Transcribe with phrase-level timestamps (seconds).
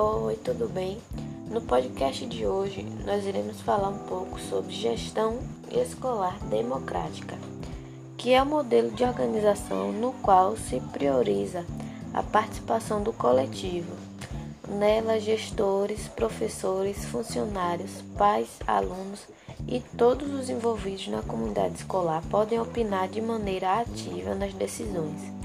[0.00, 0.96] Oi, tudo bem?
[1.50, 5.40] No podcast de hoje, nós iremos falar um pouco sobre gestão
[5.72, 7.36] escolar democrática,
[8.16, 11.66] que é o um modelo de organização no qual se prioriza
[12.14, 13.92] a participação do coletivo.
[14.68, 19.26] Nela, gestores, professores, funcionários, pais, alunos
[19.66, 25.38] e todos os envolvidos na comunidade escolar podem opinar de maneira ativa nas decisões.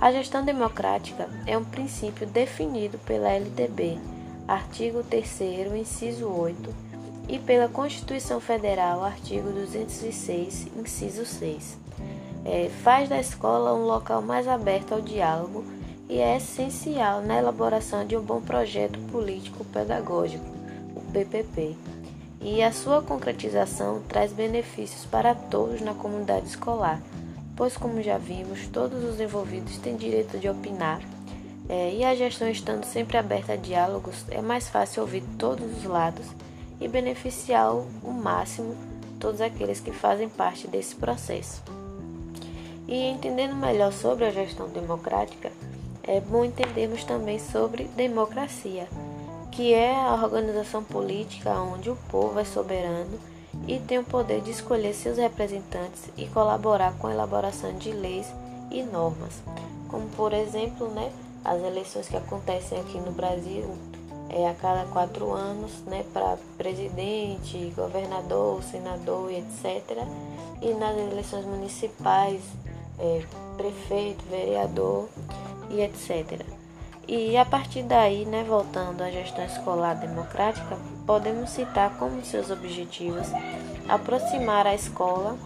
[0.00, 3.98] A gestão democrática é um princípio definido pela LDB,
[4.48, 5.42] artigo 3
[5.78, 6.74] inciso 8,
[7.28, 11.78] e pela Constituição Federal, artigo 206, inciso 6.
[12.46, 15.66] É, faz da escola um local mais aberto ao diálogo
[16.08, 20.46] e é essencial na elaboração de um bom projeto político-pedagógico,
[20.96, 21.76] o PPP.
[22.40, 27.02] E a sua concretização traz benefícios para todos na comunidade escolar
[27.60, 30.98] pois, como já vimos, todos os envolvidos têm direito de opinar
[31.68, 35.84] é, e a gestão estando sempre aberta a diálogos, é mais fácil ouvir todos os
[35.84, 36.24] lados
[36.80, 38.74] e beneficiar o máximo
[39.18, 41.62] todos aqueles que fazem parte desse processo.
[42.88, 45.52] E entendendo melhor sobre a gestão democrática,
[46.02, 48.88] é bom entendermos também sobre democracia,
[49.52, 53.20] que é a organização política onde o povo é soberano
[53.66, 58.26] e tem o poder de escolher seus representantes e colaborar com a elaboração de leis
[58.70, 59.42] e normas,
[59.88, 61.10] como por exemplo, né,
[61.44, 63.64] as eleições que acontecem aqui no Brasil
[64.28, 70.06] é a cada quatro anos, né, para presidente, governador, senador etc.
[70.62, 72.40] E nas eleições municipais,
[72.98, 73.22] é,
[73.56, 75.08] prefeito, vereador
[75.70, 76.44] e etc.
[77.08, 80.78] E a partir daí, né, voltando à gestão escolar democrática,
[81.10, 83.26] podemos citar como seus objetivos
[83.88, 85.36] aproximar a escola,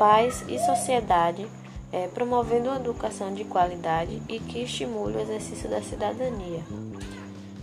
[0.00, 1.46] pais e sociedade,
[1.92, 6.60] é, promovendo uma educação de qualidade e que estimule o exercício da cidadania.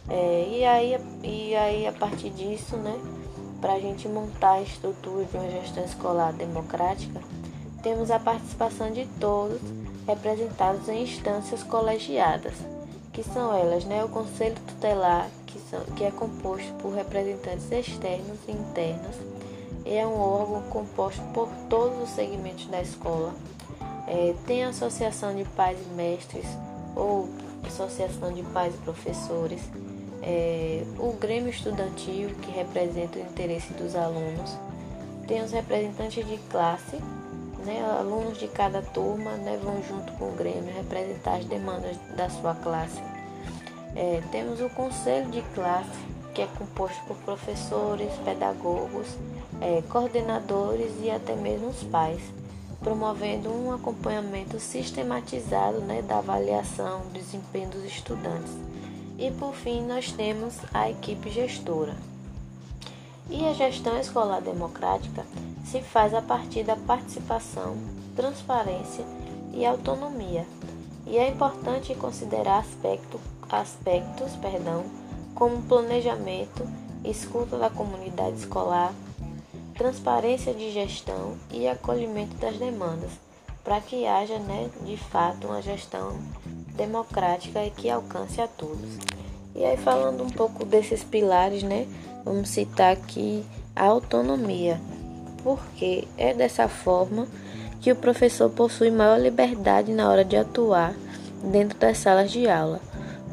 [0.10, 2.98] É, e, aí, e aí, a partir disso, né,
[3.60, 7.20] para a gente montar a estrutura de uma gestão escolar democrática,
[7.82, 9.60] temos a participação de todos
[10.08, 12.54] representados em instâncias colegiadas
[13.14, 14.04] que são elas, né?
[14.04, 15.60] O Conselho Tutelar, que,
[15.96, 19.16] que é composto por representantes externos e internos,
[19.86, 23.34] é um órgão composto por todos os segmentos da escola.
[24.08, 26.46] É, tem a Associação de Pais e Mestres,
[26.96, 27.30] ou
[27.66, 29.62] Associação de Pais e Professores,
[30.22, 34.58] é, o Grêmio Estudantil, que representa o interesse dos alunos,
[35.28, 36.98] tem os representantes de classe,
[37.66, 42.30] né, alunos de cada turma né, vão junto com o Grêmio representar as demandas da
[42.30, 43.02] sua classe.
[43.96, 49.08] É, temos o conselho de classe, que é composto por professores, pedagogos,
[49.62, 52.22] é, coordenadores e até mesmo os pais,
[52.80, 58.52] promovendo um acompanhamento sistematizado né, da avaliação do desempenho dos estudantes.
[59.18, 61.96] E por fim, nós temos a equipe gestora.
[63.30, 65.26] E a gestão escolar democrática
[65.66, 67.78] se faz a partir da participação,
[68.16, 69.06] transparência
[69.54, 70.46] e autonomia.
[71.06, 73.20] E é importante considerar aspecto,
[73.62, 74.84] aspectos perdão,
[75.36, 76.68] como planejamento,
[77.04, 78.94] escuta da comunidade escolar,
[79.76, 83.12] transparência de gestão e acolhimento das demandas,
[83.64, 86.18] para que haja, né, de fato, uma gestão
[86.76, 88.98] democrática e que alcance a todos.
[89.56, 91.88] E aí falando um pouco desses pilares, né,
[92.26, 94.80] vamos citar aqui a autonomia
[95.44, 97.28] porque é dessa forma
[97.82, 100.96] que o professor possui maior liberdade na hora de atuar
[101.44, 102.80] dentro das salas de aula.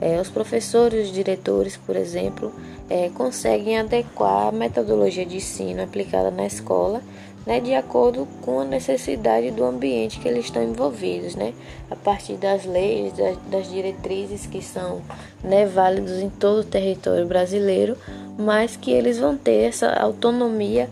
[0.00, 2.52] É, os professores, os diretores, por exemplo,
[2.88, 7.02] é, conseguem adequar a metodologia de ensino aplicada na escola
[7.46, 11.54] né, de acordo com a necessidade do ambiente que eles estão envolvidos, né,
[11.90, 15.02] a partir das leis, das, das diretrizes que são
[15.42, 17.96] né, válidos em todo o território brasileiro,
[18.38, 20.88] mas que eles vão ter essa autonomia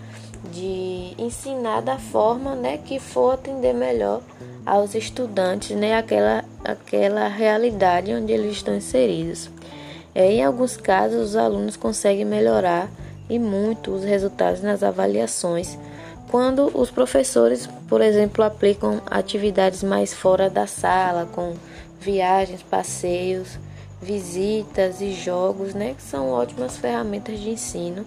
[0.53, 4.23] de ensinar da forma né, que for atender melhor
[4.65, 9.51] aos estudantes, né, aquela, aquela realidade onde eles estão inseridos.
[10.15, 12.91] É, em alguns casos, os alunos conseguem melhorar
[13.29, 15.79] e muito os resultados nas avaliações
[16.31, 21.55] quando os professores, por exemplo, aplicam atividades mais fora da sala, com
[22.01, 23.59] viagens, passeios,
[24.01, 28.05] visitas e jogos, né, que são ótimas ferramentas de ensino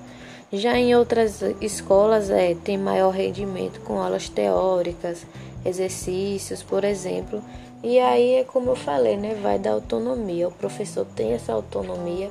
[0.54, 5.26] já em outras escolas é, tem maior rendimento com aulas teóricas,
[5.66, 7.42] exercícios, por exemplo.
[7.84, 9.36] E aí é como eu falei, né?
[9.42, 10.48] Vai da autonomia.
[10.48, 12.30] O professor tem essa autonomia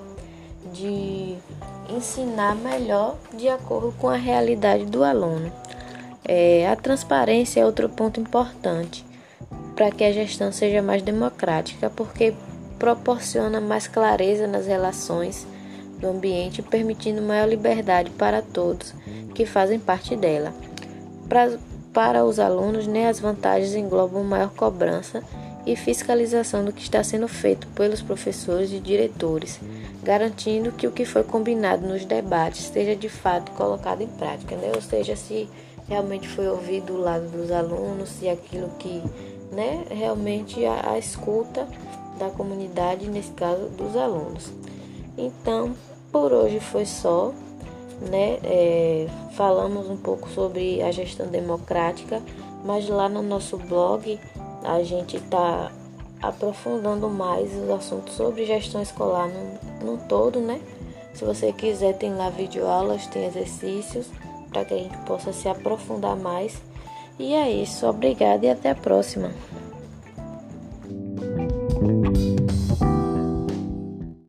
[0.72, 1.36] de
[1.88, 5.52] ensinar melhor de acordo com a realidade do aluno.
[6.24, 9.04] É, a transparência é outro ponto importante
[9.74, 12.34] para que a gestão seja mais democrática, porque
[12.78, 15.46] proporciona mais clareza nas relações
[15.98, 18.94] do ambiente, permitindo maior liberdade para todos
[19.34, 20.52] que fazem parte dela.
[21.92, 25.22] Para os alunos, né, as vantagens englobam maior cobrança
[25.66, 29.60] e fiscalização do que está sendo feito pelos professores e diretores,
[30.02, 34.72] garantindo que o que foi combinado nos debates esteja de fato colocado em prática, né?
[34.74, 35.48] ou seja, se
[35.88, 39.02] realmente foi ouvido o lado dos alunos, se aquilo que
[39.52, 41.66] né, realmente a, a escuta
[42.18, 44.52] da comunidade, nesse caso dos alunos.
[45.18, 45.74] Então,
[46.12, 47.32] por hoje foi só,
[48.00, 48.38] né?
[48.42, 52.22] É, falamos um pouco sobre a gestão democrática,
[52.64, 54.18] mas lá no nosso blog
[54.64, 55.70] a gente está
[56.22, 60.60] aprofundando mais os assuntos sobre gestão escolar no, no todo, né?
[61.14, 64.06] Se você quiser, tem lá videoaulas, tem exercícios
[64.50, 66.60] para que a gente possa se aprofundar mais.
[67.18, 69.30] E é isso, obrigada e até a próxima.